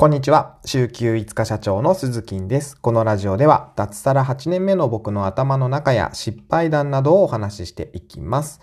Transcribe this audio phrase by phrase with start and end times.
[0.00, 0.58] こんにちは。
[0.64, 2.80] 週休5日社長の鈴木です。
[2.80, 8.60] このラジオでは、脱サラ8年目の僕の頭の中や失敗談などをお話ししていきます。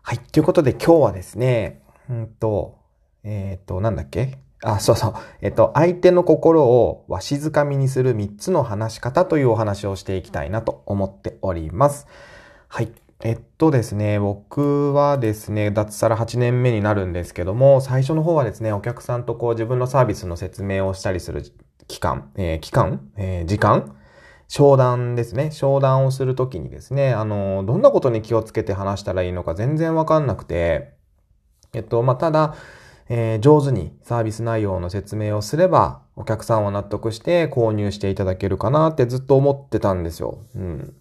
[0.00, 0.18] はい。
[0.18, 2.78] ということで今日はですね、うんと、
[3.22, 4.38] えっ、ー、と、なんだっけ？
[4.62, 5.14] あ、そうそう。
[5.42, 12.06] えっ、と、相手の心をわしづかみにする3つの話し方というお話をしていきたいなと思っております。
[12.68, 12.90] はい。
[13.24, 21.42] えっとですね、僕はですね、脱サラ8年目になるんですけども、最初の方はですね、お客さんとこう自分のサービスの説明をしたりする
[21.88, 23.96] 期間、えー、期間、えー、時間？
[24.48, 25.50] 商談ですね。
[25.50, 30.92] 商談をするときにですね、あの、どんなことに気をつけて話したらいいのか全然わかんなくて、
[31.72, 32.54] えっと、まあ、ただ、
[33.08, 40.38] えー、上手にサービス内容の説明をすれば、お客さんは納得して購入していただけるかなってずっと思ってたんですよ。
[40.54, 40.94] うん。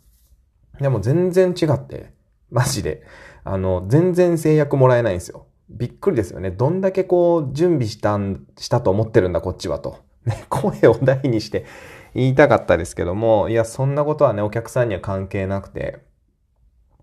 [0.80, 2.14] でも全然違って、
[2.50, 3.04] マジで。
[3.44, 5.46] あの、全然制約もらえないんですよ。
[5.70, 6.52] びっくりですよね。
[6.52, 10.00] どんだけこう、準備したん、したと思ってるんだ、こっちはと。
[10.26, 11.66] ね、声を大にして
[12.14, 16.00] 言いたかったですけども、いや、そんなことはね、お客さんには関係なくて、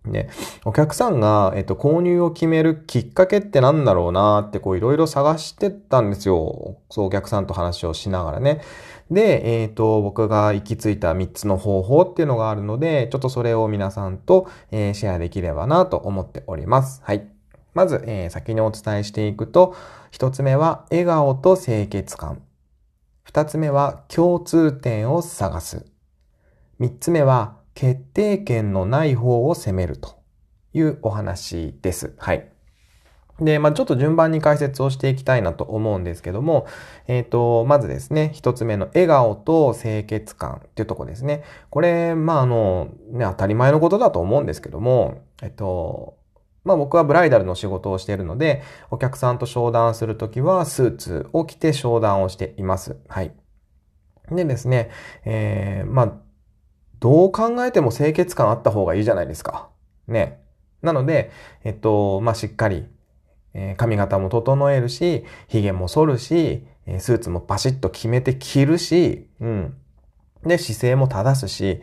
[0.04, 0.28] ね、
[0.64, 6.78] お客さんが、えっと、購入を決めるきっかけってなんだろうなって、こう、いろいろ探してたんですよ。
[6.90, 8.62] そう、お客さんと話をしながらね。
[9.12, 17.00] で、えっ、ー、と、僕が行き着いた3つの方法っていうのがあるので、ちょっとそれを皆さんと、えー、シェアできればなと思っております。
[17.04, 17.28] はい。
[17.74, 19.76] まず、えー、先にお伝えしていくと、
[20.10, 22.42] 1つ目は笑顔と清潔感。
[23.30, 25.86] 2つ目は共通点を探す。
[26.80, 30.20] 3つ目は決定権のない方を攻めると
[30.72, 32.14] いうお話です。
[32.18, 32.48] はい。
[33.40, 36.66] で、まあ、ちょっと順番に解説をしていきたいなと思うんですけども、
[37.08, 41.42] えっ、ー、と、まずですね、一つ目の笑顔と清潔感っていうとこですね。
[41.70, 46.16] これ、まあ、あの、ね、当たり前のことだと思うんですけども、えっと、
[46.64, 52.96] まあ僕はブライダルの仕事をしているので、お客さんと商談するときはスーツを着て商談をしています。
[53.08, 53.32] はい。
[54.30, 54.90] でですね、
[55.24, 56.12] えー、まあ、
[57.02, 59.68] どう考えても清潔感あった方がいいじゃないですか。
[60.06, 60.40] ね。
[60.82, 61.30] なので、
[61.64, 62.86] えっと、まあ、しっかり
[63.54, 66.66] え髪型も整えるし、髭も剃るし、
[66.98, 69.74] スーツもパシッと決めて着るし、うん。
[70.44, 71.80] で、姿勢も正すし、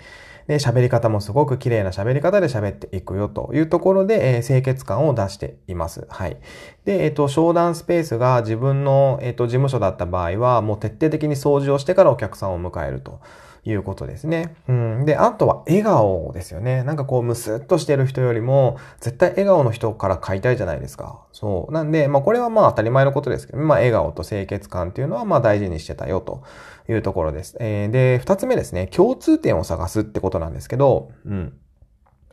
[0.48, 6.08] で、喋り方もすごく綺麗な喋り方で喋っていくよというところで、えー、清潔感を出しています。
[6.10, 6.38] はい。
[6.86, 13.20] で、えっ、ー、と、商談スペースが自分の、えっ、ー、と、事務所だった場合は、もう徹底的に掃除をしてからお客さんを迎えると。
[13.64, 14.56] いうことですね。
[14.68, 15.06] うん。
[15.06, 16.84] で、あとは笑顔ですよね。
[16.84, 21.20] なんかこう、むすっとしてる人よりも、絶対笑顔の人から買いたいじゃないですか。
[21.32, 21.74] そう。
[21.74, 26.44] なんで、まあこれはまあ当たり前のことですけど、まあ笑顔と清潔感っていうのはまあ大事にしてたよと
[26.88, 27.58] いうところです。
[27.60, 28.88] えー、で、二つ目ですね。
[28.88, 31.54] 共通点を探すってことなんですけど、うん。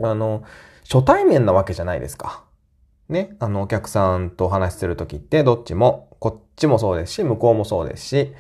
[0.03, 0.43] あの、
[0.91, 2.45] 初対面なわけじゃないですか。
[3.09, 3.37] ね。
[3.39, 8.35] あの、お客さんとお話しするときって、どっちも、こっちもそうですし、向こうもそうですし、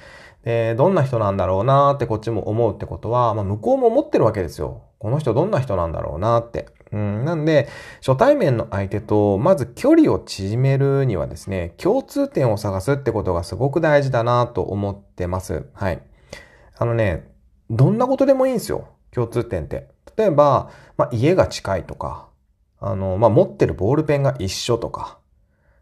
[0.47, 4.85] で、どんな人なんだろうなってこっちも思うってことは、まあ、向こうも思ってるわけですよ。
[5.01, 6.69] この人どんな人なんだろうなって。
[6.93, 15.67] うん、なんで、初対面の相手と、まず距離を縮めるにはですね、共通点を探すってことがすごく大事だなと思ってます。
[15.75, 16.01] はい。
[16.79, 17.29] あのね、
[17.69, 18.87] どんなことでもいいんですよ。
[19.11, 19.89] 共通点って。
[20.17, 22.29] 例えば、まあ、家が近いとか、
[22.79, 25.19] あの、まあ、持ってるボールペンが一緒とか、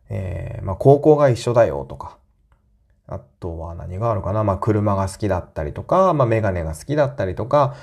[0.08, 2.16] えー、まあ、高校が一緒だよとか、
[3.06, 4.44] あとは何があるかな？
[4.44, 7.75] まあ車が好きだったりとか、まあメガネが好きだったりとか、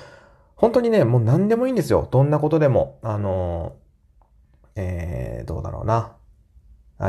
[0.56, 2.08] 本当にね、もう何でもいいんですよ。
[2.10, 2.98] どんなことでも。
[3.02, 3.74] あの、
[4.74, 6.12] えー、どうだろうな。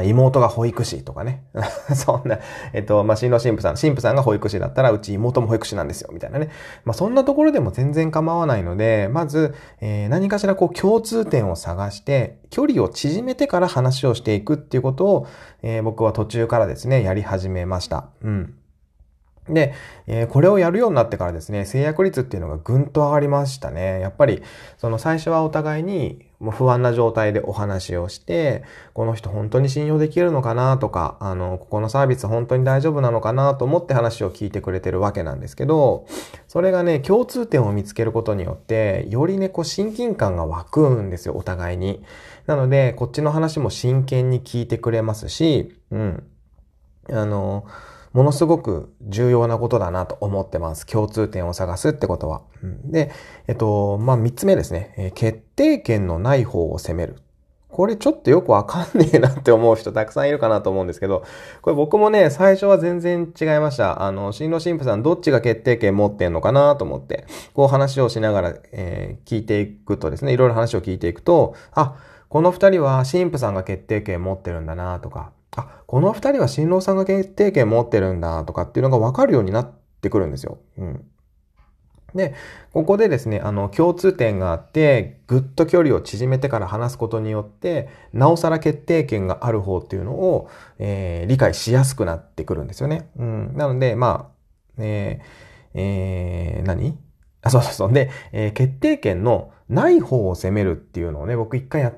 [0.02, 1.44] 妹が保育士とかね。
[1.94, 2.40] そんな、
[2.74, 6.50] えっと、まあ、新郎新婦さん、新婦さんが保育士だったら、うち妹も保育士なんですよ、みたいなね。
[6.84, 15.28] まあ、そんなところでも全然構わないので、まず、えー、何かしらこう共通点を探して、距離を縮めてから話をしていくっていうことを、
[15.62, 18.10] えー、僕は途中からですね、やり始めました。
[18.24, 18.56] うん。
[19.50, 19.74] で、
[20.08, 24.00] えー、これをやるようになってからですね、制約率っていうのがぐんと上がりましたね。
[24.00, 24.42] やっぱり、
[24.78, 36.06] その最初はお互いにもう不安な状態でお話をして、この人本当に信用できるのかなとか、あの、ここのサービス本当に大丈夫なのかなと思って話を聞いてくれてるわけなんですけど、
[36.50, 42.04] それがね、共通点を見つけることによって、よりね、こう親近感が湧くんですよ、お互いに。
[42.46, 46.24] なので、こっちの話も真剣に聞いてくれますし、うん。
[47.10, 47.66] あの、
[48.14, 50.86] ものすごく重要なことだなと思ってます。
[50.86, 52.44] 共通点を探すってことは。
[52.62, 53.12] うん、で、
[53.48, 57.18] えっと、まあ、三つ目ですね、え、決定権のない方を攻める。
[57.74, 61.24] これちょっとよくわかんねえなって思う人たくさんいるかなと思うんですけど、
[61.64, 64.04] これ僕もね、最初は全然違いました。
[64.04, 67.26] あの、新郎新婦さんどっちが決定権持ってんのかなと思って、
[67.56, 71.96] こう話をしながら、えー、聞いていくとですね、いろいろ話を聞いていくと、あ、
[72.30, 79.72] この二人は新婦さんが決定権持ってるんだなとか、あ、この二人は新郎さんが決定権持ってるんだとかっていうのが分かるようになっ
[80.02, 80.60] てくるんですよ。
[80.78, 81.06] うん。
[82.16, 82.36] で、
[82.72, 93.10] ここでですね、あの、共通点があって、ぐっと距離を縮めてから話すことによって、なおさら決定権がある方っていうのを、えー、理解しやすくなってくるんですよね。
[93.18, 93.58] うん。
[93.58, 94.34] なので、まあ、
[94.78, 96.98] えー、えー、何？
[97.42, 97.94] あ、 そうそうそう。
[97.94, 101.94] で、えー、決定権のない方を攻めるっていうのをね、僕一回やっ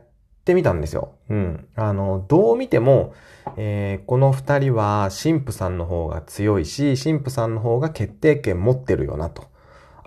[0.45, 1.14] てみたんですよ。
[1.29, 1.67] うん。
[1.75, 3.13] あの、どう見ても、
[3.57, 9.43] えー、この二人は神父さんの方が強いし、神父さんの方が決定権持ってるよなと。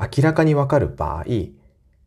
[0.00, 1.24] 明らかにわかる場合、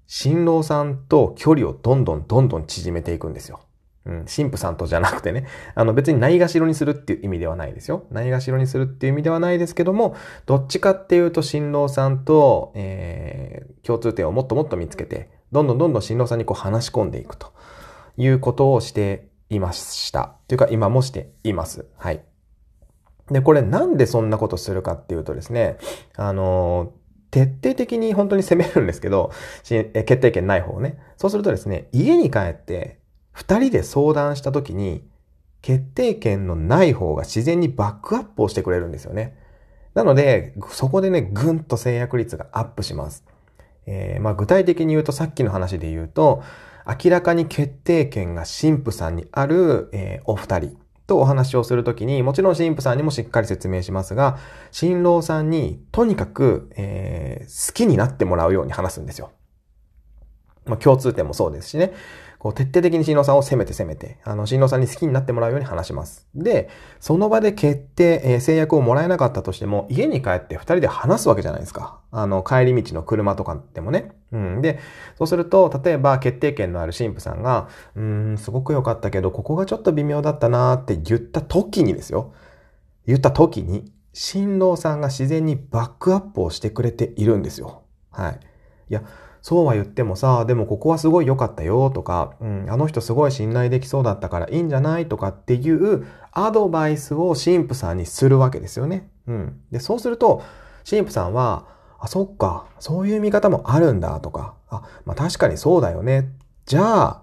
[0.07, 3.61] 新郎さんと距離をどんどんどんどん縮めていくんですよ。
[4.05, 8.05] うん、神父さんとじゃなくてね、あの別にないがしろにするっていう意味ではないですよ。
[8.11, 10.15] ないがしろにするっていう意味ではないですけども、
[10.45, 17.53] どっちかっていうと新郎さんと、えー、共通点をもっともっと見つけて、どんどんどんどん新郎さんにこう話し込んでいくと
[18.21, 20.35] いうことをしていました。
[20.47, 21.87] というか今もしています。
[21.97, 22.21] はい。
[23.31, 25.77] で、これなんでそんなことするかっていうとですね、
[26.15, 26.93] あの
[27.31, 29.31] 徹底的に本当に攻めるんですけど、
[29.63, 30.99] 決定権ない方をね。
[31.17, 32.99] そうするとですね、家に帰って
[33.31, 35.09] 二人で相談した時に、
[35.61, 39.37] 決定権のない方が自然にバックアップをしてくれるんですよね。
[39.93, 43.23] なので、そこでね、ぐんと制約率がアップします。
[43.85, 46.43] えー、まあ具体的に言うとさっきの話で言うと、
[46.85, 54.37] 明らかに決定権が神父さんにある、えー、お二人とお話をするときに、もちろん神父さんにもしっかり説明しますが、
[54.71, 59.31] 新郎さんにとにかく、えー、好きになってもらうように話すんですよ。
[60.65, 61.93] まあ共通点もそうですしね。
[62.41, 66.27] こう、徹底的に新郎さんを攻めて攻めて、あの、新郎さんに好きになってもらうように話します。
[66.33, 71.99] で、その場で決定、えー、制約をもらえなかったとしても、家に帰って二人で話すわけじゃないですか。
[72.09, 74.13] あの、帰り道の車とかでもね。
[74.31, 74.61] うん。
[74.63, 74.79] で、
[75.19, 82.33] そうすると、例えば決定権のある神父さんが、うん、すごく良かったけど、ここがちょっと微妙だったなーって言った時にですよ。
[83.05, 87.83] 言った時に、新郎さんが自然にバックアップをしてくれているんですよ。
[88.09, 88.39] はい。
[88.89, 89.03] いや、
[89.41, 95.07] そうは言ってもさ、でもここはすごい良かったよとか、うん、あの人すごい信頼できそうだったからいいんじゃない？
[95.07, 99.09] とかっていうアドバイスを神父さんにするわけですよね。
[99.27, 99.59] うん。
[99.71, 100.43] で、そうすると、
[100.87, 101.65] 神父さんは、
[101.99, 106.29] あ、そっか、そういう見方もあるんだとか、あ、まあ確かにそうだよね。
[106.65, 107.21] じゃあ、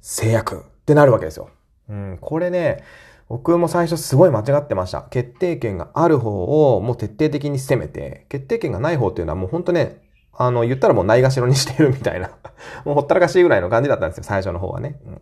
[0.00, 1.50] 制約ってなるわけですよ。
[1.88, 2.82] うん、これね、
[3.28, 5.02] 僕も最初すごい間違ってました。
[5.02, 10.02] 決定権がある方をもう徹底的に攻めて、決定権がない方っていうのはもうほんとね、
[10.32, 12.30] あの、言ったらもうないがしろにしてるみたいな
[12.84, 14.98] もうほったらかしいぐらいの感じだったんですよ、最初の方はね。
[15.06, 15.20] うん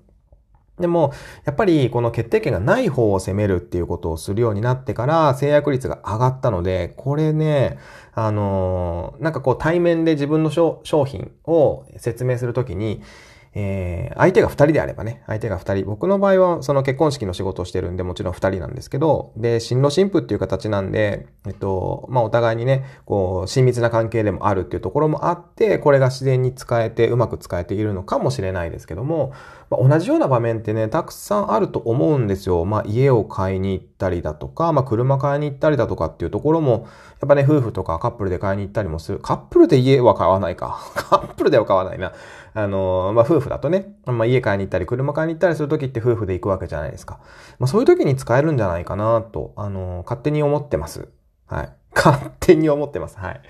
[0.80, 1.12] でも、
[1.44, 7.78] やっぱりこの決定権がない方を攻めるっていうことをするようになってから制約率が上がったので、これね、
[8.14, 13.02] あのー、なんかこう対面で自分の商品を説明するときに、
[13.52, 15.84] えー、相手が二人であればね、相手が二人。
[15.84, 29.32] 僕の場合はその結婚式の仕事をしてるんで、もちろん二人なんですけど、で、新郎新婦っていう形なんで、えっと、まあ、お互いにね、こう、親密な関係でもあるっていうところもあって、これが自然に使えて、うまく使えているのかもしれないですけども、
[29.68, 32.64] まあ、同じような場面ってね、たくさんあると思うんですよ。
[32.64, 36.88] まあ、家を買いに行ってったりだとか、まあ、車買いに行ったりだとかっていうところも、
[37.20, 39.18] やっぱね、夫婦とかカップルで買いに行ったりもする。
[39.18, 40.80] カップルで家は買わないか。
[40.96, 42.12] カップルでは買わないな。
[42.54, 47.18] あの、まあ、夫婦だとね、まあ、家買いに行ったり、車買いに行ったりするときって夫婦で行くわけじゃないですか。
[47.58, 51.08] まあ、そういうときに使えるんじゃないかなと、あの、勝手に思ってます。
[51.46, 51.72] はい。
[51.94, 53.18] 勝手に思ってます。
[53.18, 53.40] はい。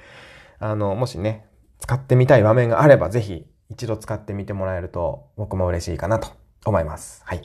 [0.58, 1.46] あの、もしね、
[1.78, 6.28] 使ってみたい場面があれば、ぜひ一度使ってみてもらえると僕も嬉しいかなと
[6.64, 7.22] 思います。
[7.24, 7.42] はい。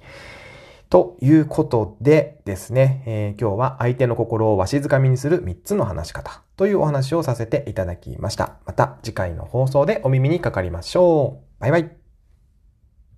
[0.90, 8.58] ということでですね、えー、今日は相手の心をわしづかみにする3つの話し方というお話をさせていただきました。
[8.66, 11.62] また次回の放送でお耳にかかりましょう。
[11.62, 12.05] バイバイ。